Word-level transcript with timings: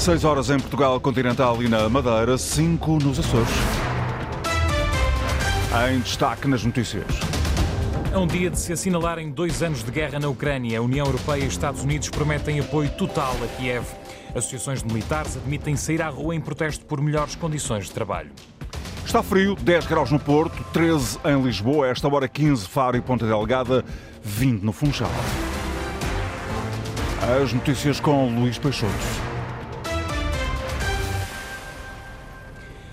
6 0.00 0.24
horas 0.24 0.48
em 0.48 0.58
Portugal 0.58 0.98
Continental 0.98 1.62
e 1.62 1.68
na 1.68 1.86
Madeira, 1.86 2.38
5 2.38 2.98
nos 3.00 3.18
Açores. 3.18 3.50
Em 5.90 6.00
destaque 6.00 6.48
nas 6.48 6.64
notícias. 6.64 7.04
É 8.10 8.16
um 8.16 8.26
dia 8.26 8.48
de 8.48 8.58
se 8.58 8.72
assinalarem 8.72 9.30
dois 9.30 9.62
anos 9.62 9.84
de 9.84 9.90
guerra 9.90 10.18
na 10.18 10.26
Ucrânia. 10.28 10.78
A 10.78 10.82
União 10.82 11.04
Europeia 11.04 11.44
e 11.44 11.46
Estados 11.46 11.82
Unidos 11.82 12.08
prometem 12.08 12.58
apoio 12.58 12.88
total 12.92 13.36
a 13.44 13.46
Kiev. 13.58 13.84
Associações 14.34 14.82
de 14.82 14.88
militares 14.88 15.36
admitem 15.36 15.76
sair 15.76 16.00
à 16.00 16.08
rua 16.08 16.34
em 16.34 16.40
protesto 16.40 16.82
por 16.86 17.02
melhores 17.02 17.34
condições 17.34 17.84
de 17.84 17.92
trabalho. 17.92 18.30
Está 19.04 19.22
frio, 19.22 19.54
10 19.54 19.84
graus 19.84 20.10
no 20.10 20.18
Porto, 20.18 20.64
13 20.72 21.18
em 21.26 21.42
Lisboa, 21.42 21.88
esta 21.88 22.08
hora 22.08 22.26
15 22.26 22.66
Faro 22.66 22.96
e 22.96 23.02
Ponta 23.02 23.26
Delgada, 23.26 23.84
20 24.22 24.62
no 24.62 24.72
Funchal. 24.72 25.10
As 27.42 27.52
notícias 27.52 28.00
com 28.00 28.34
Luís 28.34 28.56
Peixoto. 28.56 29.29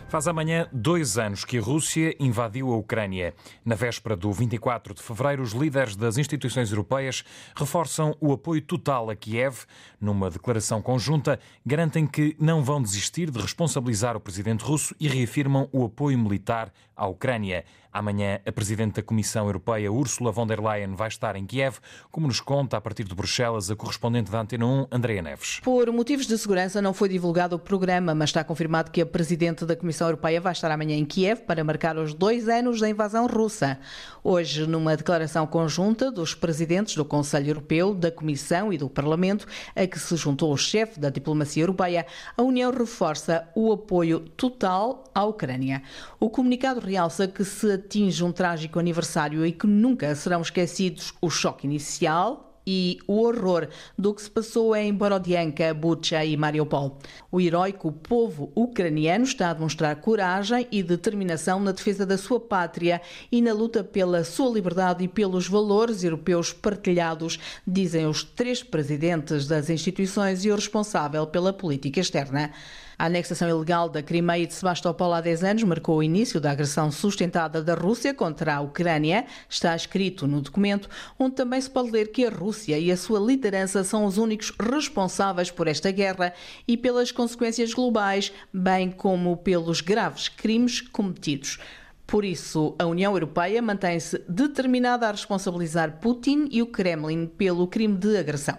Faz 0.09 0.25
amanhã 0.25 0.69
dois 0.71 1.17
anos 1.17 1.43
que 1.43 1.57
a 1.57 1.61
Rússia 1.61 2.15
invadiu 2.17 2.71
a 2.71 2.77
Ucrânia. 2.77 3.33
Na 3.65 3.75
véspera 3.75 4.15
do 4.15 4.31
24 4.31 4.93
de 4.93 5.03
fevereiro, 5.03 5.43
os 5.43 5.51
líderes 5.51 5.97
das 5.97 6.17
instituições 6.17 6.71
europeias 6.71 7.25
reforçam 7.53 8.15
o 8.21 8.31
apoio 8.31 8.61
total 8.61 9.09
a 9.09 9.15
Kiev. 9.17 9.65
Numa 9.99 10.29
declaração 10.29 10.81
conjunta, 10.81 11.37
garantem 11.65 12.07
que 12.07 12.37
não 12.39 12.63
vão 12.63 12.81
desistir 12.81 13.29
de 13.29 13.41
responsabilizar 13.41 14.15
o 14.15 14.21
presidente 14.21 14.63
russo 14.63 14.95
e 14.97 15.09
reafirmam 15.09 15.67
o 15.73 15.83
apoio 15.83 16.17
militar 16.17 16.71
à 16.95 17.05
Ucrânia. 17.05 17.65
Amanhã, 17.91 18.39
a 18.45 18.51
Presidente 18.51 18.95
da 18.95 19.01
Comissão 19.01 19.47
Europeia, 19.47 19.91
Ursula 19.91 20.31
von 20.31 20.45
der 20.45 20.59
Leyen, 20.59 20.93
vai 20.93 21.07
estar 21.07 21.35
em 21.35 21.45
Kiev, 21.45 21.79
como 22.11 22.27
nos 22.27 22.39
conta 22.39 22.77
a 22.77 22.81
partir 22.81 23.03
de 23.05 23.15
Bruxelas 23.15 23.71
a 23.71 23.75
correspondente 23.75 24.29
da 24.29 24.39
Antena 24.39 24.67
1, 24.67 24.87
Andrea 24.91 25.21
Neves. 25.21 25.59
Por 25.61 25.91
motivos 25.91 26.27
de 26.27 26.37
segurança, 26.37 26.79
não 26.79 26.93
foi 26.93 27.09
divulgado 27.09 27.55
o 27.55 27.59
programa, 27.59 28.13
mas 28.13 28.29
está 28.29 28.43
confirmado 28.43 28.91
que 28.91 29.01
a 29.01 29.05
Presidente 29.05 29.65
da 29.65 29.75
Comissão 29.75 30.06
Europeia 30.07 30.41
vai 30.41 30.51
estar 30.51 30.71
amanhã 30.71 30.95
em 30.95 31.05
Kiev 31.05 31.41
para 31.41 31.63
marcar 31.63 31.97
os 31.97 32.13
dois 32.13 32.47
anos 32.49 32.79
da 32.79 32.89
invasão 32.89 33.27
russa. 33.27 33.79
Hoje, 34.23 34.65
numa 34.67 34.95
declaração 34.95 35.45
conjunta 35.47 36.11
dos 36.11 36.33
presidentes 36.33 36.95
do 36.95 37.05
Conselho 37.05 37.49
Europeu, 37.49 37.93
da 37.93 38.11
Comissão 38.11 38.73
e 38.73 38.77
do 38.77 38.89
Parlamento, 38.89 39.47
a 39.75 39.85
que 39.85 39.99
se 39.99 40.15
juntou 40.15 40.51
o 40.51 40.57
chefe 40.57 40.99
da 40.99 41.09
diplomacia 41.09 41.63
europeia, 41.63 42.05
a 42.35 42.41
União 42.41 42.71
reforça 42.71 43.47
o 43.55 43.71
apoio 43.71 44.19
total 44.19 45.03
à 45.13 45.23
Ucrânia. 45.23 45.81
O 46.19 46.29
comunicado 46.29 46.79
realça 46.79 47.27
que 47.27 47.43
se 47.43 47.71
atinge 47.71 48.23
um 48.23 48.31
trágico 48.31 48.79
aniversário 48.79 49.45
e 49.45 49.51
que 49.51 49.67
nunca 49.67 50.13
serão 50.15 50.41
esquecidos 50.41 51.13
o 51.21 51.29
choque 51.29 51.65
inicial, 51.65 52.46
e 52.67 52.99
o 53.07 53.21
horror 53.21 53.69
do 53.97 54.13
que 54.13 54.21
se 54.21 54.29
passou 54.29 54.75
em 54.75 54.93
Borodianka, 54.93 55.73
Bucha 55.73 56.25
e 56.25 56.35
Mariupol. 56.35 56.99
O 57.31 57.39
heróico 57.39 57.93
povo 57.93 58.51
ucraniano 58.53 59.23
está 59.23 59.49
a 59.49 59.53
demonstrar 59.53 59.95
coragem 59.95 60.67
e 60.69 60.83
determinação 60.83 61.61
na 61.61 61.71
defesa 61.71 62.05
da 62.05 62.17
sua 62.17 62.41
pátria 62.41 63.01
e 63.31 63.41
na 63.41 63.53
luta 63.53 63.85
pela 63.85 64.25
sua 64.25 64.53
liberdade 64.53 65.05
e 65.05 65.07
pelos 65.07 65.47
valores 65.47 66.03
europeus 66.03 66.51
partilhados, 66.51 67.39
dizem 67.65 68.05
os 68.05 68.25
três 68.25 68.61
presidentes 68.61 69.47
das 69.47 69.69
instituições 69.69 70.43
e 70.43 70.51
o 70.51 70.55
responsável 70.55 71.25
pela 71.25 71.53
política 71.53 72.01
externa. 72.01 72.51
A 72.99 73.05
anexação 73.05 73.47
ilegal 73.47 73.87
da 73.87 74.01
Crimeia 74.01 74.41
e 74.41 74.47
de 74.47 74.55
Sebastopol 74.55 75.13
há 75.13 75.21
10 75.21 75.43
anos 75.43 75.63
marcou 75.63 75.97
o 75.97 76.03
início 76.03 76.41
da 76.41 76.49
agressão 76.49 76.89
sustentada 76.89 77.61
da 77.61 77.75
Rússia 77.75 78.11
contra 78.11 78.55
a 78.55 78.59
Ucrânia. 78.59 79.27
Está 79.47 79.75
escrito 79.75 80.25
no 80.25 80.41
documento, 80.41 80.89
onde 81.19 81.35
também 81.35 81.61
se 81.61 81.69
pode 81.69 81.91
ler 81.91 82.07
que 82.07 82.25
a 82.25 82.31
Rússia 82.31 82.79
e 82.79 82.91
a 82.91 82.97
sua 82.97 83.19
liderança 83.19 83.83
são 83.83 84.03
os 84.03 84.17
únicos 84.17 84.51
responsáveis 84.59 85.51
por 85.51 85.67
esta 85.67 85.91
guerra 85.91 86.33
e 86.67 86.75
pelas 86.75 87.11
consequências 87.11 87.71
globais, 87.71 88.33
bem 88.51 88.89
como 88.89 89.37
pelos 89.37 89.79
graves 89.79 90.27
crimes 90.27 90.81
cometidos. 90.81 91.59
Por 92.07 92.25
isso, 92.25 92.73
a 92.79 92.85
União 92.87 93.13
Europeia 93.13 93.61
mantém-se 93.61 94.23
determinada 94.27 95.07
a 95.07 95.11
responsabilizar 95.11 95.99
Putin 95.99 96.47
e 96.49 96.63
o 96.63 96.65
Kremlin 96.65 97.27
pelo 97.27 97.67
crime 97.67 97.95
de 97.95 98.17
agressão. 98.17 98.57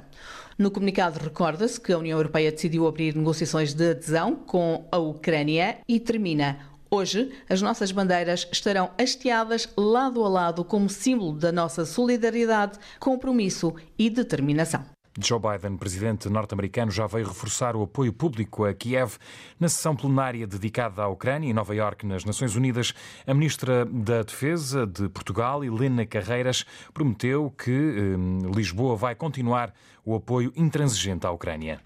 No 0.58 0.72
comunicado 0.72 1.20
recorda-se 1.20 1.80
que 1.80 1.92
a 1.92 1.98
União 1.98 2.19
Europeia 2.19 2.50
decidiu 2.50 2.88
abrir 2.88 3.14
negociações 3.14 3.72
de 3.72 3.91
adesão 3.92 4.34
com 4.34 4.88
a 4.91 4.98
Ucrânia 4.98 5.78
e 5.86 6.00
termina 6.00 6.58
Hoje, 6.91 7.30
as 7.50 7.60
nossas 7.60 7.92
bandeiras 7.92 8.48
estarão 8.50 8.91
hasteadas 8.98 9.68
lado 9.76 10.24
a 10.24 10.28
lado 10.28 10.64
como 10.64 10.88
símbolo 10.88 11.34
da 11.34 11.52
nossa 11.52 11.84
solidariedade, 11.84 12.78
compromisso 12.98 13.74
e 13.98 14.08
determinação. 14.08 14.97
Joe 15.20 15.40
Biden, 15.40 15.76
presidente 15.76 16.28
norte-americano, 16.28 16.90
já 16.90 17.06
veio 17.06 17.26
reforçar 17.26 17.74
o 17.74 17.82
apoio 17.82 18.12
público 18.12 18.64
a 18.64 18.72
Kiev. 18.72 19.16
Na 19.58 19.68
sessão 19.68 19.96
plenária 19.96 20.46
dedicada 20.46 21.02
à 21.02 21.08
Ucrânia, 21.08 21.50
em 21.50 21.52
Nova 21.52 21.74
Iorque, 21.74 22.06
nas 22.06 22.24
Nações 22.24 22.54
Unidas, 22.54 22.94
a 23.26 23.34
ministra 23.34 23.84
da 23.84 24.22
Defesa 24.22 24.86
de 24.86 25.08
Portugal, 25.08 25.64
Helena 25.64 26.06
Carreiras, 26.06 26.64
prometeu 26.94 27.52
que 27.56 27.70
eh, 27.70 28.54
Lisboa 28.54 28.96
vai 28.96 29.14
continuar 29.14 29.74
o 30.08 30.14
apoio 30.14 30.50
intransigente 30.56 31.26
à 31.26 31.30
Ucrânia. 31.30 31.82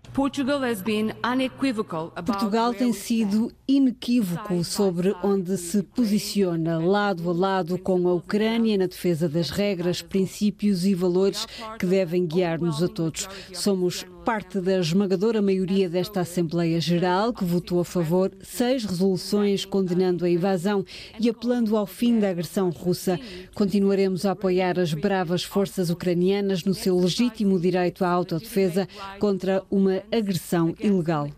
Portugal 2.25 2.73
tem 2.73 2.93
sido 2.93 3.51
inequívoco 3.67 4.63
sobre 4.63 5.13
onde 5.25 5.57
se 5.57 5.83
posiciona, 5.83 6.79
lado 6.79 7.29
a 7.29 7.33
lado 7.33 7.77
com 7.79 8.07
a 8.07 8.15
Ucrânia, 8.15 8.79
na 8.79 8.87
defesa 8.87 9.29
das 9.29 9.51
regras, 9.51 10.03
princípios 10.03 10.87
e 10.87 10.95
valores 10.95 11.47
que 11.81 11.85
devem 11.85 12.25
guiar-nos 12.25 12.81
a 12.81 12.87
todos. 12.87 13.22
Somos 13.53 14.05
parte 14.25 14.61
da 14.61 14.79
esmagadora 14.79 15.43
maioria 15.43 15.89
desta 15.89 16.21
Assembleia 16.21 16.81
Geral, 16.81 17.33
que 17.33 17.45
votou 17.45 17.81
a 17.81 17.85
favor 17.85 18.31
seis 18.41 18.85
resoluções 18.85 19.65
condenando 19.65 20.25
a 20.25 20.31
invasão 20.31 20.85
e 21.19 21.29
apelando 21.29 21.77
ao 21.77 21.87
fim 21.87 22.19
da 22.19 22.31
agressão 22.31 22.71
russa. 22.71 23.19
Continuaremos 23.55 24.25
a 24.25 24.33
apoiar 24.33 24.79
as 24.79 24.95
bravas 24.95 25.43
forças 25.43 25.91
ucranianas 25.91 26.65
no 26.65 26.75
seu 26.75 26.99
legítimo 26.99 27.59
direito 27.59 28.05
à 28.05 28.09
autodefesa 28.09 28.89
contra 29.19 29.63
uma 29.71 30.03
agressão 30.13 30.75
ilegal. 30.81 31.29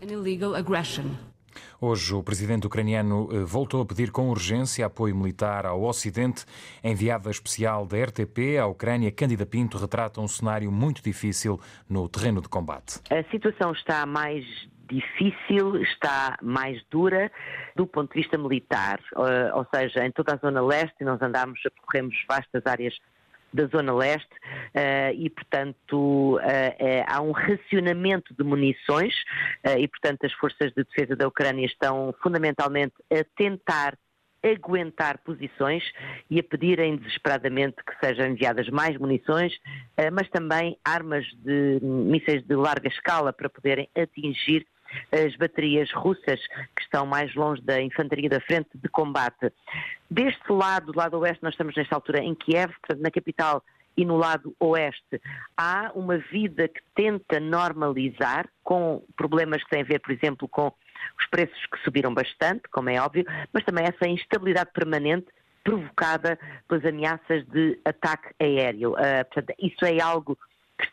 Hoje, 1.79 2.13
o 2.13 2.23
presidente 2.23 2.65
ucraniano 2.65 3.29
eh, 3.31 3.39
voltou 3.43 3.81
a 3.81 3.85
pedir 3.85 4.11
com 4.11 4.29
urgência 4.29 4.85
apoio 4.85 5.15
militar 5.15 5.65
ao 5.65 5.83
Ocidente. 5.83 6.45
A 6.83 6.87
enviada 6.87 7.29
especial 7.29 7.85
da 7.85 7.97
RTP 8.03 8.57
à 8.61 8.65
Ucrânia, 8.65 9.11
Cândida 9.11 9.45
Pinto, 9.45 9.77
retrata 9.77 10.21
um 10.21 10.27
cenário 10.27 10.71
muito 10.71 11.03
difícil 11.03 11.59
no 11.89 12.07
terreno 12.07 12.41
de 12.41 12.47
combate. 12.47 12.99
A 13.09 13.23
situação 13.29 13.71
está 13.73 14.05
mais 14.05 14.45
difícil, 14.87 15.81
está 15.81 16.37
mais 16.41 16.81
dura 16.89 17.31
do 17.75 17.85
ponto 17.85 18.13
de 18.13 18.21
vista 18.21 18.37
militar, 18.37 18.99
eh, 19.17 19.53
ou 19.53 19.65
seja, 19.73 20.05
em 20.05 20.11
toda 20.11 20.35
a 20.35 20.37
zona 20.37 20.61
leste, 20.61 21.03
nós 21.03 21.21
andamos, 21.21 21.59
percorremos 21.61 22.15
vastas 22.27 22.61
áreas 22.65 22.93
da 23.55 23.67
Zona 23.67 23.93
Leste 23.93 24.33
uh, 24.33 25.13
e, 25.15 25.29
portanto, 25.29 25.93
uh, 25.93 26.37
uh, 26.37 27.05
há 27.07 27.21
um 27.21 27.31
racionamento 27.31 28.33
de 28.33 28.43
munições 28.43 29.13
e, 29.79 29.87
portanto, 29.87 30.25
as 30.25 30.33
forças 30.33 30.71
de 30.73 30.83
defesa 30.83 31.15
da 31.15 31.27
Ucrânia 31.27 31.65
estão 31.65 32.13
fundamentalmente 32.21 32.93
a 33.11 33.23
tentar 33.35 33.97
aguentar 34.43 35.17
posições 35.23 35.83
e 36.29 36.39
a 36.39 36.43
pedirem 36.43 36.97
desesperadamente 36.97 37.77
que 37.77 38.05
sejam 38.05 38.27
enviadas 38.27 38.69
mais 38.69 38.95
munições, 38.95 39.51
mas 40.13 40.29
também 40.29 40.77
armas 40.85 41.25
de 41.43 41.79
mísseis 41.81 42.45
de 42.45 42.55
larga 42.55 42.87
escala 42.87 43.33
para 43.33 43.49
poderem 43.49 43.89
atingir 43.97 44.67
as 45.11 45.35
baterias 45.35 45.91
russas 45.91 46.39
que 46.75 46.81
estão 46.81 47.05
mais 47.05 47.33
longe 47.35 47.61
da 47.61 47.81
infantaria 47.81 48.29
da 48.29 48.39
frente 48.41 48.69
de 48.73 48.89
combate. 48.89 49.51
Deste 50.09 50.51
lado, 50.51 50.91
do 50.91 50.97
lado 50.97 51.17
oeste, 51.19 51.43
nós 51.43 51.53
estamos 51.53 51.75
nesta 51.75 51.95
altura 51.95 52.19
em 52.19 52.35
Kiev, 52.35 52.71
portanto, 52.81 53.01
na 53.01 53.11
capital 53.11 53.63
e 53.97 54.03
no 54.03 54.17
lado 54.17 54.53
oeste 54.59 55.21
há 55.55 55.91
uma 55.95 56.17
vida 56.17 56.67
que 56.67 56.81
tenta 56.93 57.39
normalizar, 57.39 58.47
com 58.63 59.01
problemas 59.15 59.63
que 59.63 59.69
têm 59.69 59.81
a 59.81 59.85
ver, 59.85 59.99
por 59.99 60.11
exemplo, 60.11 60.47
com 60.47 60.71
os 61.19 61.27
preços 61.27 61.65
que 61.67 61.79
subiram 61.83 62.13
bastante, 62.13 62.63
como 62.71 62.89
é 62.89 62.99
óbvio, 62.99 63.25
mas 63.53 63.63
também 63.63 63.85
essa 63.85 64.07
instabilidade 64.07 64.71
permanente 64.73 65.27
provocada 65.63 66.37
pelas 66.67 66.85
ameaças 66.85 67.45
de 67.47 67.79
ataque 67.85 68.29
aéreo. 68.39 68.93
Uh, 68.93 69.25
portanto, 69.33 69.55
isso 69.59 69.83
é 69.85 69.99
algo 70.01 70.37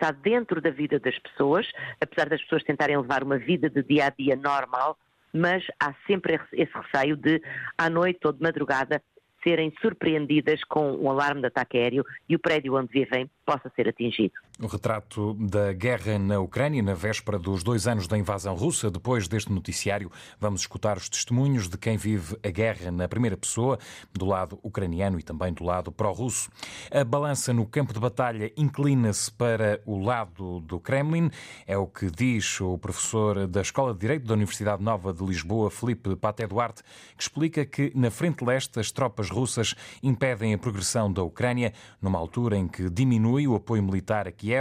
está 0.02 0.10
dentro 0.10 0.60
da 0.60 0.70
vida 0.70 0.98
das 0.98 1.16
pessoas, 1.20 1.70
apesar 2.00 2.28
das 2.28 2.42
pessoas 2.42 2.64
tentarem 2.64 2.96
levar 2.96 3.22
uma 3.22 3.38
vida 3.38 3.70
de 3.70 3.82
dia 3.84 4.06
a 4.06 4.10
dia 4.10 4.34
normal, 4.34 4.98
mas 5.32 5.64
há 5.78 5.94
sempre 6.06 6.40
esse 6.52 6.72
receio 6.74 7.16
de, 7.16 7.40
à 7.78 7.88
noite 7.88 8.18
ou 8.24 8.32
de 8.32 8.42
madrugada, 8.42 9.00
serem 9.44 9.72
surpreendidas 9.80 10.62
com 10.64 10.92
um 10.92 11.10
alarme 11.10 11.40
de 11.40 11.46
ataque 11.46 11.78
aéreo 11.78 12.04
e 12.28 12.34
o 12.34 12.38
prédio 12.38 12.76
onde 12.76 12.92
vivem 12.92 13.30
possa 13.46 13.70
ser 13.74 13.88
atingido. 13.88 14.34
O 14.60 14.66
retrato 14.66 15.34
da 15.34 15.72
guerra 15.72 16.18
na 16.18 16.38
Ucrânia, 16.38 16.82
na 16.82 16.92
véspera 16.94 17.38
dos 17.38 17.64
dois 17.64 17.88
anos 17.88 18.06
da 18.06 18.18
invasão 18.18 18.54
russa. 18.54 18.90
Depois 18.90 19.26
deste 19.26 19.50
noticiário, 19.50 20.12
vamos 20.38 20.60
escutar 20.60 20.98
os 20.98 21.08
testemunhos 21.08 21.68
de 21.68 21.78
quem 21.78 21.96
vive 21.96 22.36
a 22.44 22.50
guerra 22.50 22.90
na 22.90 23.08
primeira 23.08 23.36
pessoa, 23.36 23.78
do 24.12 24.26
lado 24.26 24.60
ucraniano 24.62 25.18
e 25.18 25.22
também 25.22 25.54
do 25.54 25.64
lado 25.64 25.90
pró-russo. 25.90 26.50
A 26.90 27.02
balança 27.02 27.52
no 27.52 27.66
campo 27.66 27.94
de 27.94 27.98
batalha 27.98 28.52
inclina-se 28.56 29.32
para 29.32 29.80
o 29.86 29.98
lado 29.98 30.60
do 30.60 30.78
Kremlin, 30.78 31.30
é 31.66 31.76
o 31.76 31.86
que 31.86 32.10
diz 32.10 32.60
o 32.60 32.76
professor 32.76 33.46
da 33.48 33.62
Escola 33.62 33.94
de 33.94 34.00
Direito 34.00 34.26
da 34.26 34.34
Universidade 34.34 34.82
Nova 34.82 35.14
de 35.14 35.24
Lisboa, 35.24 35.70
Felipe 35.70 36.14
Paté 36.14 36.46
Duarte, 36.46 36.82
que 37.16 37.22
explica 37.22 37.64
que 37.64 37.90
na 37.96 38.10
frente 38.10 38.44
leste 38.44 38.78
as 38.78 38.92
tropas 38.92 39.30
russas 39.30 39.74
impedem 40.02 40.52
a 40.52 40.58
progressão 40.58 41.10
da 41.10 41.22
Ucrânia, 41.22 41.72
numa 42.00 42.18
altura 42.18 42.56
em 42.56 42.68
que 42.68 42.90
diminui 42.90 43.48
o 43.48 43.56
apoio 43.56 43.82
militar 43.82 44.28
a 44.28 44.30
Kiev. 44.30 44.51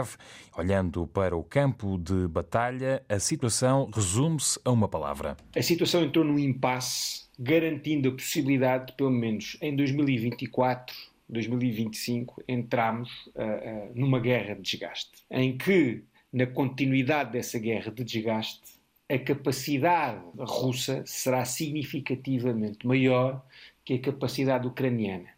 Olhando 0.57 1.07
para 1.07 1.35
o 1.35 1.43
campo 1.43 1.97
de 1.97 2.27
batalha, 2.27 3.03
a 3.09 3.19
situação 3.19 3.89
resume-se 3.93 4.59
a 4.63 4.71
uma 4.71 4.88
palavra. 4.88 5.38
A 5.55 5.61
situação 5.61 6.03
entrou 6.03 6.23
num 6.23 6.39
impasse, 6.39 7.25
garantindo 7.39 8.09
a 8.09 8.11
possibilidade 8.11 8.88
de, 8.88 8.93
pelo 8.93 9.11
menos 9.11 9.57
em 9.61 9.75
2024, 9.75 10.95
2025, 11.29 12.43
entrarmos 12.47 13.09
uh, 13.27 13.41
uh, 13.41 13.91
numa 13.95 14.19
guerra 14.19 14.55
de 14.55 14.61
desgaste, 14.61 15.11
em 15.29 15.57
que, 15.57 16.03
na 16.31 16.45
continuidade 16.45 17.31
dessa 17.31 17.57
guerra 17.57 17.91
de 17.91 18.03
desgaste, 18.03 18.81
a 19.09 19.17
capacidade 19.17 20.21
russa 20.37 21.03
será 21.05 21.44
significativamente 21.44 22.87
maior 22.87 23.45
que 23.83 23.95
a 23.95 23.99
capacidade 23.99 24.67
ucraniana, 24.67 25.29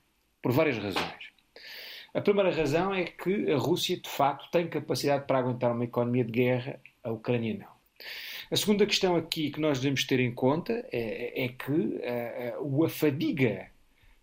por 0.41 0.51
várias 0.51 0.77
razões. 0.77 1.22
A 2.13 2.21
primeira 2.21 2.51
razão 2.51 2.94
é 2.94 3.06
que 3.06 3.51
a 3.51 3.57
Rússia, 3.57 3.98
de 3.98 4.07
facto, 4.07 4.51
tem 4.51 4.68
capacidade 4.68 5.25
para 5.25 5.39
aguentar 5.39 5.71
uma 5.71 5.83
economia 5.83 6.24
de 6.24 6.31
guerra, 6.31 6.80
a 7.04 7.12
Ucrânia 7.12 7.57
não. 7.57 7.74
A 8.51 8.56
segunda 8.56 8.86
questão 8.86 9.15
aqui 9.15 9.50
que 9.50 9.60
nós 9.60 9.80
devemos 9.80 10.04
ter 10.04 10.19
em 10.19 10.33
conta 10.33 10.74
é, 10.92 11.45
é 11.45 11.48
que 11.48 11.71
uh, 11.71 12.86
a 12.86 12.89
fadiga 12.89 13.68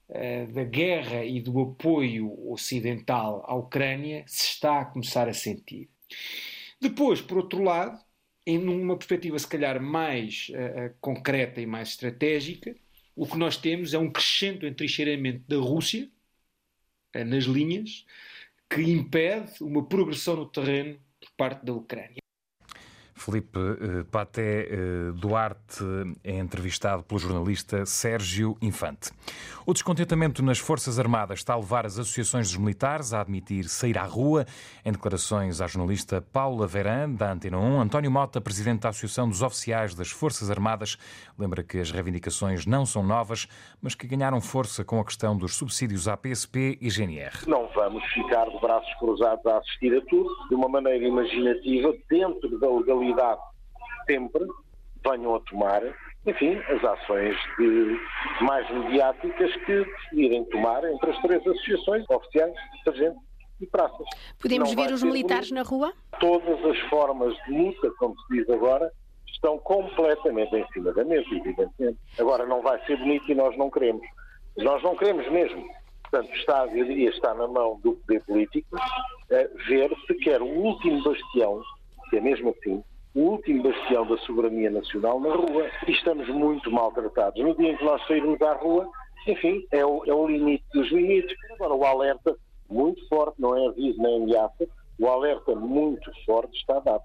uh, 0.09 0.53
da 0.53 0.63
guerra 0.63 1.25
e 1.25 1.41
do 1.41 1.61
apoio 1.61 2.33
ocidental 2.53 3.45
à 3.49 3.57
Ucrânia 3.57 4.23
se 4.27 4.47
está 4.47 4.83
a 4.83 4.85
começar 4.85 5.29
a 5.29 5.35
sentir. 5.35 5.89
Depois, 6.81 7.21
por 7.21 7.39
outro 7.39 7.61
lado, 7.61 7.99
em 8.47 8.59
uma 8.59 8.97
perspectiva 8.97 9.37
se 9.37 9.49
calhar 9.49 9.83
mais 9.83 10.49
uh, 10.51 10.95
concreta 11.01 11.61
e 11.61 11.67
mais 11.67 11.89
estratégica, 11.89 12.77
o 13.17 13.27
que 13.27 13.37
nós 13.37 13.57
temos 13.57 13.95
é 13.95 13.99
um 13.99 14.13
crescente 14.13 14.65
entrincheiramento 14.65 15.43
da 15.49 15.57
Rússia, 15.57 16.09
nas 17.15 17.45
linhas 17.45 18.07
que 18.69 18.83
impede 18.83 19.62
uma 19.62 19.85
progressão 19.85 20.37
no 20.37 20.47
terreno 20.47 20.99
por 21.21 21.31
parte 21.37 21.65
da 21.65 21.73
Ucrânia. 21.73 22.20
Felipe 23.21 23.59
eh, 23.59 24.05
Paté 24.11 24.67
eh, 24.71 25.13
Duarte 25.15 25.85
é 26.25 26.39
entrevistado 26.39 27.03
pelo 27.03 27.21
jornalista 27.21 27.85
Sérgio 27.85 28.57
Infante. 28.63 29.11
O 29.67 29.75
descontentamento 29.75 30.43
nas 30.43 30.59
Forças 30.59 30.99
Armadas 30.99 31.41
está 31.41 31.53
a 31.53 31.59
levar 31.59 31.85
as 31.85 31.99
associações 31.99 32.49
dos 32.49 32.57
militares 32.57 33.13
a 33.13 33.21
admitir 33.21 33.65
sair 33.69 33.99
à 33.99 34.05
rua. 34.05 34.47
Em 34.85 34.91
declarações 34.91 35.61
à 35.61 35.67
jornalista 35.67 36.25
Paula 36.33 36.67
Veran, 36.67 37.11
da 37.11 37.31
Antena 37.31 37.59
1, 37.59 37.81
António 37.83 38.11
Mota, 38.11 38.41
presidente 38.41 38.81
da 38.81 38.89
Associação 38.89 39.29
dos 39.29 39.43
Oficiais 39.43 39.95
das 39.95 40.11
Forças 40.11 40.51
Armadas, 40.51 40.97
lembra 41.39 41.63
que 41.63 41.79
as 41.79 41.91
reivindicações 41.91 42.65
não 42.65 42.87
são 42.87 43.03
novas, 43.03 43.47
mas 43.83 43.95
que 43.95 44.07
ganharam 44.07 44.41
força 44.41 44.83
com 44.83 44.99
a 44.99 45.05
questão 45.05 45.37
dos 45.37 45.57
subsídios 45.57 46.09
à 46.09 46.17
PSP 46.17 46.79
e 46.81 46.89
GNR. 46.89 47.47
Não 47.47 47.69
vamos 47.75 48.03
ficar 48.15 48.49
de 48.49 48.59
braços 48.61 48.93
cruzados 48.99 49.45
a 49.45 49.59
assistir 49.59 49.95
a 49.95 50.01
tudo 50.07 50.31
de 50.49 50.55
uma 50.55 50.69
maneira 50.69 51.07
imaginativa, 51.07 51.93
dentro 52.09 52.59
da 52.59 52.69
legalidade 52.69 53.10
sempre 54.07 54.47
venham 55.05 55.35
a 55.35 55.41
tomar, 55.41 55.83
enfim, 56.27 56.57
as 56.69 56.85
ações 56.85 57.37
de, 57.59 57.99
mais 58.43 58.69
mediáticas 58.71 59.55
que 59.65 59.85
decidirem 59.85 60.45
tomar 60.47 60.85
entre 60.85 61.11
as 61.11 61.19
três 61.23 61.41
associações 61.47 62.05
oficiais, 62.11 62.55
sargentos 62.85 63.23
e 63.61 63.67
praças. 63.67 64.07
Podemos 64.41 64.75
Não 64.75 64.85
ver 64.85 64.93
os 64.93 65.03
militares 65.03 65.51
bonito. 65.51 65.65
na 65.65 65.69
rua? 65.69 65.93
Todas 66.19 66.65
as 66.65 66.79
formas 66.89 67.35
de 67.47 67.53
luta, 67.53 67.91
como 67.99 68.15
se 68.23 68.37
diz 68.37 68.51
agora, 68.51 68.91
estão 69.27 69.59
completamente 69.59 70.55
em 70.55 70.67
cima 70.69 70.93
da 70.93 71.05
mesa, 71.05 71.27
evidentemente. 71.31 71.99
Agora, 72.19 72.47
não 72.47 72.62
vai 72.62 72.85
ser 72.85 72.97
bonito 72.99 73.31
e 73.31 73.35
nós 73.35 73.57
não 73.57 73.71
queremos. 73.71 74.07
Nós 74.59 74.83
não 74.83 74.97
queremos 74.97 75.31
mesmo. 75.31 75.65
Portanto, 76.03 76.35
está, 76.37 76.67
eu 76.67 76.85
diria, 76.85 77.11
está 77.11 77.33
na 77.35 77.47
mão 77.47 77.79
do 77.83 77.93
poder 77.93 78.23
político 78.25 78.77
eh, 79.31 79.49
ver 79.69 79.91
se 80.07 80.15
quer 80.15 80.43
o 80.43 80.47
último 80.47 81.03
bastião, 81.05 81.62
que 82.11 82.17
é 82.17 82.21
mesmo 82.21 82.51
assim, 82.51 82.83
o 83.21 83.33
último 83.33 83.63
bastião 83.63 84.07
da 84.07 84.17
soberania 84.19 84.71
nacional 84.71 85.21
na 85.21 85.35
rua 85.35 85.71
e 85.87 85.93
estamos 85.93 86.27
muito 86.29 86.71
maltratados. 86.71 87.43
No 87.43 87.55
dia 87.55 87.73
em 87.73 87.77
que 87.77 87.85
nós 87.85 88.05
sairmos 88.07 88.41
à 88.41 88.55
rua, 88.55 88.89
enfim, 89.27 89.63
é 89.71 89.85
o, 89.85 90.03
é 90.07 90.15
o 90.15 90.27
limite 90.27 90.65
dos 90.73 90.91
limites. 90.91 91.37
Agora, 91.53 91.75
o 91.75 91.85
alerta 91.85 92.35
muito 92.71 93.07
forte, 93.09 93.39
não 93.39 93.55
é 93.55 93.67
aviso 93.67 94.01
nem 94.01 94.23
ameaça, 94.23 94.67
o 94.99 95.07
alerta 95.07 95.55
muito 95.55 96.11
forte 96.25 96.57
está 96.57 96.81
dado. 96.81 97.03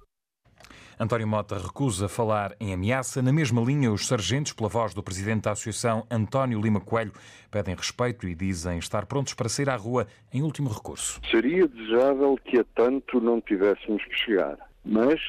António 0.97 1.27
Mota 1.27 1.57
recusa 1.57 2.07
falar 2.07 2.55
em 2.61 2.73
ameaça. 2.73 3.21
Na 3.21 3.33
mesma 3.33 3.61
linha, 3.61 3.91
os 3.91 4.07
sargentos, 4.07 4.53
pela 4.53 4.69
voz 4.69 4.93
do 4.93 5.03
presidente 5.03 5.43
da 5.43 5.51
Associação, 5.51 6.07
António 6.09 6.61
Lima 6.61 6.79
Coelho, 6.79 7.11
pedem 7.51 7.75
respeito 7.75 8.25
e 8.25 8.33
dizem 8.33 8.77
estar 8.77 9.05
prontos 9.05 9.33
para 9.33 9.49
sair 9.49 9.69
à 9.69 9.75
rua 9.75 10.07
em 10.33 10.41
último 10.41 10.69
recurso. 10.69 11.19
Seria 11.29 11.67
desejável 11.67 12.37
que 12.45 12.59
a 12.59 12.63
tanto 12.73 13.19
não 13.19 13.41
tivéssemos 13.41 14.01
que 14.05 14.15
chegar, 14.15 14.57
mas 14.85 15.19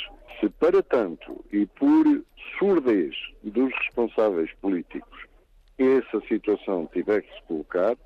se 0.40 0.48
para 0.48 0.82
tanto 0.82 1.44
e 1.52 1.66
por 1.66 2.04
surdez 2.58 3.14
dos 3.42 3.72
responsáveis 3.74 4.52
políticos 4.60 5.26
essa 5.78 6.20
situação 6.26 6.88
tiver 6.92 7.22
que 7.22 7.34
se 7.34 7.42
colocar, 7.42 7.96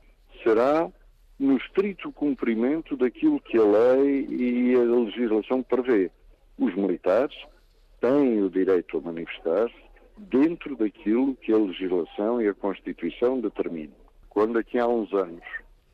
será 0.42 0.90
no 1.38 1.56
estrito 1.56 2.12
cumprimento 2.12 2.96
daquilo 2.96 3.40
que 3.40 3.56
a 3.56 3.62
lei 3.62 4.26
e 4.28 4.74
a 4.74 4.80
legislação 4.80 5.62
prevê. 5.62 6.10
Os 6.58 6.74
militares 6.74 7.36
têm 8.00 8.42
o 8.42 8.50
direito 8.50 8.98
a 8.98 9.00
manifestar-se 9.00 9.74
dentro 10.18 10.76
daquilo 10.76 11.34
que 11.36 11.52
a 11.52 11.56
legislação 11.56 12.42
e 12.42 12.48
a 12.48 12.54
Constituição 12.54 13.40
determinam. 13.40 13.94
Quando 14.28 14.58
aqui 14.58 14.78
há 14.78 14.86
uns 14.86 15.12
anos 15.12 15.44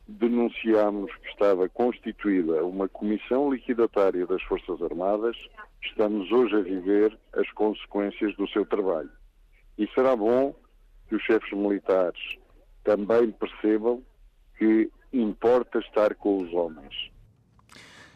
denunciámos 0.07 1.13
que 1.17 1.27
estava 1.29 1.67
constituída 1.67 2.63
uma 2.63 2.87
comissão 2.87 3.51
liquidatária 3.51 4.25
das 4.25 4.41
Forças 4.43 4.81
Armadas, 4.81 5.35
estamos 5.83 6.31
hoje 6.31 6.55
a 6.55 6.61
viver 6.61 7.17
as 7.33 7.49
consequências 7.51 8.35
do 8.37 8.47
seu 8.49 8.65
trabalho. 8.65 9.11
E 9.77 9.87
será 9.93 10.15
bom 10.15 10.55
que 11.07 11.15
os 11.15 11.23
chefes 11.23 11.51
militares 11.51 12.19
também 12.83 13.31
percebam 13.31 14.01
que 14.57 14.89
importa 15.11 15.79
estar 15.79 16.15
com 16.15 16.41
os 16.41 16.53
homens. 16.53 17.11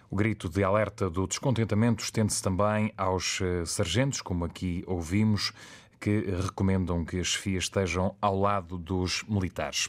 O 0.10 0.16
grito 0.16 0.50
de 0.50 0.64
alerta 0.64 1.10
do 1.10 1.26
descontentamento 1.28 2.04
estende-se 2.04 2.44
também 2.44 2.92
aos 2.98 3.40
eh, 3.42 3.66
sargentos, 3.66 4.22
como 4.22 4.44
aqui 4.44 4.84
ouvimos, 4.86 5.54
que 6.02 6.26
recomendam 6.42 7.06
que 7.06 7.20
as 7.20 7.28
chefias 7.28 7.66
estejam 7.66 8.16
ao 8.20 8.38
lado 8.38 8.76
dos 8.76 9.24
militares. 9.30 9.88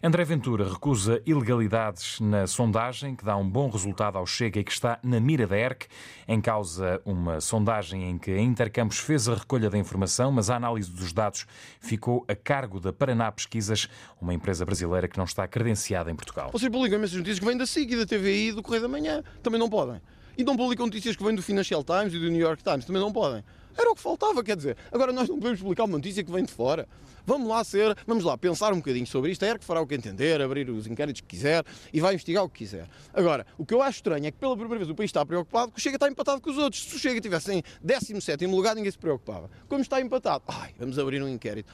André 0.00 0.24
Ventura 0.24 0.72
recusa 0.72 1.20
ilegalidades 1.26 2.20
na 2.20 2.46
sondagem, 2.46 3.16
que 3.16 3.24
dá 3.24 3.36
um 3.36 3.50
bom 3.50 3.68
resultado 3.68 4.16
ao 4.16 4.24
Chega 4.24 4.60
e 4.60 4.64
que 4.64 4.70
está 4.70 5.00
na 5.02 5.18
mira 5.18 5.48
da 5.48 5.58
ERC. 5.58 5.88
Em 6.28 6.40
causa, 6.40 7.02
uma 7.04 7.40
sondagem 7.40 8.08
em 8.08 8.16
que 8.16 8.30
a 8.30 8.40
Intercampos 8.40 8.98
fez 8.98 9.28
a 9.28 9.34
recolha 9.34 9.68
da 9.68 9.76
informação, 9.76 10.30
mas 10.30 10.48
a 10.48 10.54
análise 10.54 10.92
dos 10.92 11.12
dados 11.12 11.44
ficou 11.80 12.24
a 12.28 12.36
cargo 12.36 12.78
da 12.78 12.92
Paraná 12.92 13.32
Pesquisas, 13.32 13.88
uma 14.20 14.32
empresa 14.32 14.64
brasileira 14.64 15.08
que 15.08 15.18
não 15.18 15.24
está 15.24 15.48
credenciada 15.48 16.08
em 16.08 16.14
Portugal. 16.14 16.50
Vocês 16.52 16.70
publicam 16.70 16.98
essas 17.02 17.16
notícias 17.16 17.40
que 17.40 17.44
vêm 17.44 17.56
da 17.56 17.66
SIC 17.66 17.90
e 17.90 17.96
da 17.96 18.06
TVI 18.06 18.50
e 18.50 18.52
do 18.52 18.62
Correio 18.62 18.82
da 18.82 18.88
Manhã. 18.88 19.24
Também 19.42 19.58
não 19.58 19.68
podem. 19.68 20.00
E 20.36 20.44
não 20.44 20.56
publicam 20.56 20.86
notícias 20.86 21.16
que 21.16 21.24
vêm 21.24 21.34
do 21.34 21.42
Financial 21.42 21.82
Times 21.82 22.14
e 22.14 22.18
do 22.20 22.28
New 22.30 22.40
York 22.40 22.62
Times. 22.62 22.84
Também 22.84 23.02
não 23.02 23.12
podem. 23.12 23.42
Era 23.78 23.92
o 23.92 23.94
que 23.94 24.00
faltava, 24.02 24.42
quer 24.42 24.56
dizer. 24.56 24.76
Agora 24.90 25.12
nós 25.12 25.28
não 25.28 25.36
podemos 25.38 25.60
publicar 25.60 25.84
uma 25.84 25.96
notícia 25.96 26.24
que 26.24 26.32
vem 26.32 26.44
de 26.44 26.52
fora. 26.52 26.88
Vamos 27.24 27.46
lá 27.46 27.62
ser, 27.62 27.96
vamos 28.06 28.24
lá 28.24 28.36
pensar 28.36 28.72
um 28.72 28.78
bocadinho 28.78 29.06
sobre 29.06 29.30
isto. 29.30 29.44
A 29.44 29.48
ERC 29.48 29.64
fará 29.64 29.80
o 29.80 29.86
que 29.86 29.94
entender, 29.94 30.42
abrir 30.42 30.68
os 30.68 30.88
inquéritos 30.88 31.20
que 31.20 31.28
quiser 31.28 31.64
e 31.92 32.00
vai 32.00 32.14
investigar 32.14 32.42
o 32.42 32.48
que 32.48 32.58
quiser. 32.58 32.88
Agora, 33.14 33.46
o 33.56 33.64
que 33.64 33.72
eu 33.72 33.80
acho 33.80 33.98
estranho 33.98 34.26
é 34.26 34.32
que 34.32 34.38
pela 34.38 34.56
primeira 34.56 34.78
vez 34.78 34.90
o 34.90 34.96
país 34.96 35.10
está 35.10 35.24
preocupado 35.24 35.70
que 35.70 35.78
o 35.78 35.80
Chega 35.80 35.94
está 35.94 36.08
empatado 36.08 36.40
com 36.40 36.50
os 36.50 36.58
outros. 36.58 36.82
Se 36.82 36.96
o 36.96 36.98
Chega 36.98 37.16
estivesse 37.16 37.52
em 37.52 37.62
17 37.80 38.46
lugar, 38.46 38.74
ninguém 38.74 38.90
se 38.90 38.98
preocupava. 38.98 39.48
Como 39.68 39.80
está 39.80 40.00
empatado, 40.00 40.42
ai, 40.48 40.74
vamos 40.76 40.98
abrir 40.98 41.22
um 41.22 41.28
inquérito. 41.28 41.72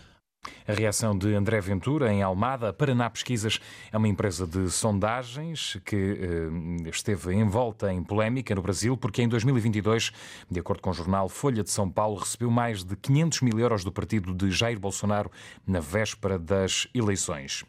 A 0.67 0.73
reação 0.73 1.17
de 1.17 1.35
André 1.35 1.61
Ventura, 1.61 2.13
em 2.13 2.23
Almada, 2.23 2.73
Paraná 2.73 3.11
Pesquisas, 3.11 3.61
é 3.93 3.99
uma 3.99 4.09
empresa 4.09 4.47
de 4.47 4.71
sondagens 4.71 5.79
que 5.85 5.97
eh, 5.97 6.89
esteve 6.89 7.35
envolta 7.35 7.93
em 7.93 8.03
polémica 8.03 8.55
no 8.55 8.63
Brasil, 8.63 8.97
porque 8.97 9.23
em 9.23 9.29
2022, 9.29 10.11
de 10.51 10.61
acordo 10.61 10.81
com 10.81 10.91
o 10.91 10.95
jornal 10.95 11.29
Folha 11.29 11.63
de 11.63 11.71
São 11.71 11.91
Paulo, 11.91 12.17
recebeu 12.17 12.51
mais 12.51 12.83
de 12.83 12.97
500 12.97 13.43
mil 13.43 13.59
euros 13.59 13.85
do 13.85 13.93
partido 13.93 14.35
de 14.35 14.51
Jair 14.51 14.79
Bolsonaro 14.79 15.31
na 15.67 15.81
véspera 15.81 16.39
das 16.39 16.89
eleições. 16.95 17.65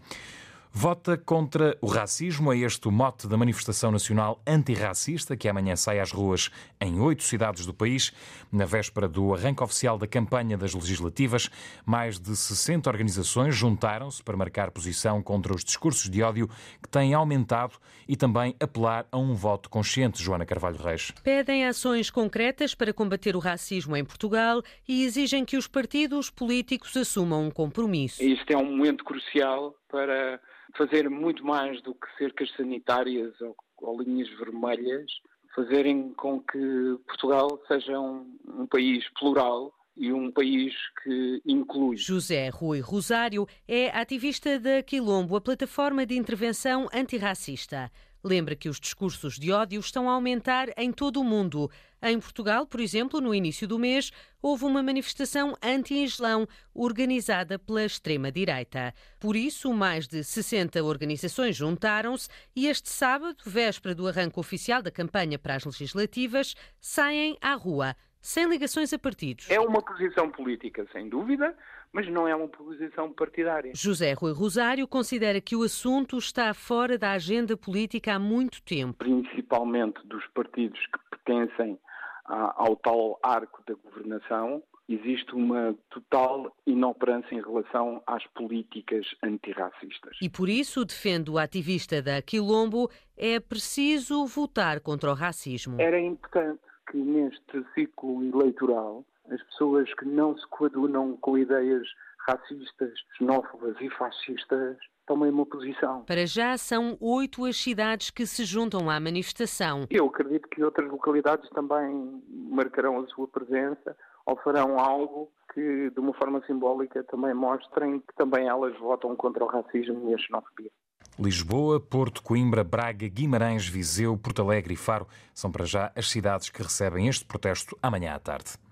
Vota 0.77 1.17
contra 1.17 1.77
o 1.79 1.87
racismo, 1.87 2.51
é 2.51 2.57
este 2.57 2.89
o 2.89 2.91
mote 2.91 3.29
da 3.29 3.37
manifestação 3.37 3.93
nacional 3.93 4.41
antirracista 4.45 5.37
que 5.37 5.47
amanhã 5.47 5.73
sai 5.77 6.01
às 6.01 6.11
ruas 6.11 6.51
em 6.81 6.99
oito 6.99 7.23
cidades 7.23 7.65
do 7.65 7.73
país. 7.73 8.11
Na 8.51 8.65
véspera 8.65 9.07
do 9.07 9.33
arranque 9.33 9.63
oficial 9.63 9.97
da 9.97 10.05
campanha 10.05 10.57
das 10.57 10.73
legislativas, 10.73 11.49
mais 11.85 12.19
de 12.19 12.35
60 12.35 12.89
organizações 12.89 13.55
juntaram-se 13.55 14.21
para 14.21 14.35
marcar 14.35 14.69
posição 14.69 15.23
contra 15.23 15.55
os 15.55 15.63
discursos 15.63 16.09
de 16.09 16.21
ódio 16.21 16.49
que 16.83 16.89
têm 16.89 17.13
aumentado 17.13 17.75
e 18.05 18.17
também 18.17 18.53
apelar 18.59 19.07
a 19.13 19.17
um 19.17 19.33
voto 19.33 19.69
consciente, 19.69 20.21
Joana 20.21 20.45
Carvalho 20.45 20.77
Reis. 20.77 21.13
Pedem 21.23 21.65
ações 21.65 22.09
concretas 22.09 22.75
para 22.75 22.93
combater 22.93 23.33
o 23.37 23.39
racismo 23.39 23.95
em 23.95 24.03
Portugal 24.03 24.61
e 24.85 25.05
exigem 25.05 25.45
que 25.45 25.55
os 25.55 25.67
partidos 25.67 26.29
políticos 26.29 26.97
assumam 26.97 27.45
um 27.45 27.49
compromisso. 27.49 28.21
Isto 28.21 28.51
é 28.51 28.57
um 28.57 28.75
momento 28.75 29.05
crucial 29.05 29.73
para 29.95 30.41
fazer 30.77 31.09
muito 31.09 31.45
mais 31.45 31.81
do 31.81 31.95
que 31.95 32.05
cercas 32.17 32.51
sanitárias 32.57 33.33
ou, 33.39 33.55
ou 33.77 34.01
linhas 34.01 34.27
vermelhas, 34.37 35.09
fazerem 35.55 36.11
com 36.15 36.41
que 36.41 36.99
Portugal 37.07 37.57
seja 37.65 37.97
um, 37.97 38.37
um 38.45 38.67
país 38.67 39.07
plural 39.17 39.73
e 39.95 40.11
um 40.11 40.29
país 40.29 40.73
que 41.01 41.41
inclui. 41.45 41.95
José 41.95 42.49
Rui 42.49 42.81
Rosário 42.81 43.47
é 43.65 43.87
ativista 43.97 44.59
da 44.59 44.83
Quilombo, 44.83 45.37
a 45.37 45.39
plataforma 45.39 46.05
de 46.05 46.17
intervenção 46.17 46.89
antirracista. 46.93 47.89
Lembra 48.21 48.53
que 48.53 48.67
os 48.67 48.81
discursos 48.81 49.39
de 49.39 49.53
ódio 49.53 49.79
estão 49.79 50.09
a 50.09 50.13
aumentar 50.13 50.67
em 50.75 50.91
todo 50.91 51.21
o 51.21 51.23
mundo. 51.23 51.71
Em 52.07 52.19
Portugal, 52.19 52.67
por 52.67 52.79
exemplo, 52.79 53.19
no 53.19 53.33
início 53.33 53.67
do 53.67 53.79
mês, 53.79 54.11
houve 54.39 54.63
uma 54.63 54.83
manifestação 54.83 55.55
anti-Islão 55.59 56.47
organizada 56.71 57.57
pela 57.57 57.83
extrema-direita. 57.83 58.93
Por 59.19 59.35
isso, 59.35 59.73
mais 59.73 60.07
de 60.07 60.23
60 60.23 60.83
organizações 60.83 61.55
juntaram-se 61.55 62.29
e 62.55 62.67
este 62.67 62.89
sábado, 62.89 63.37
véspera 63.43 63.95
do 63.95 64.07
arranque 64.07 64.39
oficial 64.39 64.83
da 64.83 64.91
campanha 64.91 65.39
para 65.39 65.55
as 65.55 65.65
legislativas, 65.65 66.53
saem 66.79 67.39
à 67.41 67.55
rua 67.55 67.95
sem 68.21 68.47
ligações 68.47 68.93
a 68.93 68.99
partidos. 68.99 69.49
É 69.49 69.59
uma 69.59 69.81
posição 69.81 70.29
política, 70.29 70.85
sem 70.91 71.09
dúvida, 71.09 71.57
mas 71.91 72.07
não 72.07 72.27
é 72.27 72.35
uma 72.35 72.47
posição 72.47 73.11
partidária. 73.13 73.71
José 73.73 74.13
Rui 74.13 74.31
Rosário 74.31 74.87
considera 74.87 75.41
que 75.41 75.55
o 75.55 75.63
assunto 75.63 76.19
está 76.19 76.53
fora 76.53 76.99
da 76.99 77.13
agenda 77.13 77.57
política 77.57 78.13
há 78.13 78.19
muito 78.19 78.61
tempo. 78.61 78.93
Principalmente 78.99 80.05
dos 80.05 80.23
partidos 80.27 80.79
que 80.85 80.99
pertencem 81.09 81.79
ao 82.25 82.75
tal 82.75 83.19
arco 83.21 83.61
da 83.67 83.75
governação, 83.75 84.63
existe 84.87 85.33
uma 85.33 85.75
total 85.89 86.55
inoperância 86.65 87.33
em 87.35 87.41
relação 87.41 88.01
às 88.05 88.25
políticas 88.27 89.05
antirracistas. 89.23 90.17
E 90.21 90.29
por 90.29 90.49
isso, 90.49 90.85
defende 90.85 91.31
o 91.31 91.37
ativista 91.37 92.01
da 92.01 92.21
Quilombo, 92.21 92.89
é 93.17 93.39
preciso 93.39 94.25
votar 94.25 94.79
contra 94.79 95.11
o 95.11 95.13
racismo. 95.13 95.79
Era 95.79 95.99
importante 95.99 96.61
que 96.91 96.97
neste 96.97 97.65
ciclo 97.73 98.23
eleitoral 98.23 99.03
as 99.29 99.41
pessoas 99.43 99.91
que 99.95 100.05
não 100.05 100.37
se 100.37 100.47
coadunam 100.49 101.17
com 101.17 101.37
ideias 101.37 101.87
racistas, 102.27 102.91
xenófobas 103.17 103.75
e 103.79 103.89
fascistas 103.91 104.77
tomem 105.05 105.29
uma 105.29 105.45
posição. 105.45 106.03
Para 106.05 106.25
já 106.25 106.57
são 106.57 106.97
oito 106.99 107.45
as 107.45 107.57
cidades 107.57 108.09
que 108.09 108.25
se 108.25 108.43
juntam 108.43 108.89
à 108.89 108.99
manifestação. 108.99 109.85
Eu 109.89 110.07
acredito 110.07 110.49
que 110.49 110.63
outras 110.63 110.89
localidades 110.89 111.49
também 111.51 112.21
marcarão 112.49 112.99
a 112.99 113.07
sua 113.07 113.27
presença 113.27 113.95
ou 114.25 114.35
farão 114.37 114.79
algo 114.79 115.31
que, 115.53 115.91
de 115.91 115.99
uma 115.99 116.13
forma 116.13 116.43
simbólica, 116.47 117.03
também 117.03 117.33
mostrem 117.33 117.99
que 117.99 118.15
também 118.15 118.47
elas 118.47 118.77
votam 118.79 119.15
contra 119.15 119.43
o 119.43 119.47
racismo 119.47 120.09
e 120.09 120.13
a 120.15 120.17
xenofobia. 120.17 120.71
Lisboa, 121.17 121.79
Porto, 121.79 122.21
Coimbra, 122.21 122.63
Braga, 122.63 123.07
Guimarães, 123.07 123.65
Viseu, 123.67 124.17
Porto 124.17 124.41
Alegre 124.41 124.73
e 124.73 124.77
Faro 124.77 125.07
são 125.33 125.49
para 125.51 125.63
já 125.63 125.91
as 125.95 126.09
cidades 126.09 126.49
que 126.49 126.61
recebem 126.61 127.07
este 127.07 127.23
protesto 127.25 127.77
amanhã 127.81 128.15
à 128.15 128.19
tarde. 128.19 128.64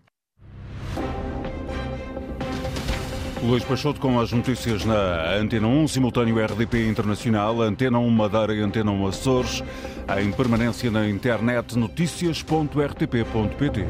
Luís 3.44 3.64
Peixoto 3.64 4.00
com 4.00 4.20
as 4.22 4.32
notícias 4.32 4.86
na 4.86 5.36
Antena 5.36 5.68
1, 5.68 5.90
simultâneo 5.90 6.44
RDP 6.44 6.88
Internacional, 6.88 7.62
Antena 7.62 8.00
1 8.00 8.10
Madeira 8.10 8.56
e 8.56 8.62
Antena 8.62 8.90
1 8.92 9.08
Açores, 9.08 9.62
em 10.22 10.32
permanência 10.32 10.90
na 10.90 11.10
internet 11.10 11.78
notícias.rtp.pt. 11.78 13.86